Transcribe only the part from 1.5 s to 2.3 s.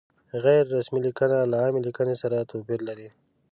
له عامې لیکنې